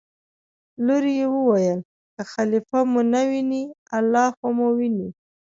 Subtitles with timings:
[0.85, 1.79] لور یې وویل:
[2.15, 3.63] که خلیفه مو نه ویني
[3.97, 5.09] الله خو مو ویني.